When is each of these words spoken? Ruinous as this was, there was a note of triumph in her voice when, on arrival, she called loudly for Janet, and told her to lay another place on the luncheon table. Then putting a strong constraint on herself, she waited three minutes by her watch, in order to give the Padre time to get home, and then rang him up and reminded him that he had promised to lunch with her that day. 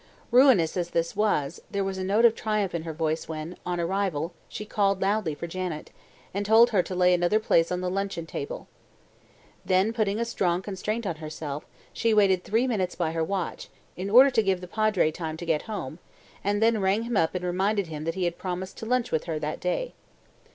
Ruinous 0.31 0.75
as 0.77 0.89
this 0.89 1.15
was, 1.15 1.61
there 1.69 1.83
was 1.83 1.99
a 1.99 2.03
note 2.03 2.25
of 2.25 2.33
triumph 2.33 2.73
in 2.73 2.81
her 2.85 2.91
voice 2.91 3.27
when, 3.27 3.55
on 3.67 3.79
arrival, 3.79 4.33
she 4.49 4.65
called 4.65 4.99
loudly 4.99 5.35
for 5.35 5.45
Janet, 5.45 5.91
and 6.33 6.43
told 6.43 6.71
her 6.71 6.81
to 6.81 6.95
lay 6.95 7.13
another 7.13 7.39
place 7.39 7.71
on 7.71 7.81
the 7.81 7.87
luncheon 7.91 8.25
table. 8.25 8.67
Then 9.63 9.93
putting 9.93 10.19
a 10.19 10.25
strong 10.25 10.63
constraint 10.63 11.05
on 11.05 11.17
herself, 11.17 11.67
she 11.93 12.15
waited 12.15 12.43
three 12.43 12.65
minutes 12.65 12.95
by 12.95 13.11
her 13.11 13.23
watch, 13.23 13.69
in 13.95 14.09
order 14.09 14.31
to 14.31 14.41
give 14.41 14.59
the 14.59 14.67
Padre 14.67 15.11
time 15.11 15.37
to 15.37 15.45
get 15.45 15.61
home, 15.69 15.99
and 16.43 16.63
then 16.63 16.81
rang 16.81 17.03
him 17.03 17.15
up 17.15 17.35
and 17.35 17.45
reminded 17.45 17.85
him 17.85 18.03
that 18.05 18.15
he 18.15 18.23
had 18.23 18.39
promised 18.39 18.77
to 18.79 18.87
lunch 18.87 19.11
with 19.11 19.25
her 19.25 19.37
that 19.37 19.59
day. 19.59 19.93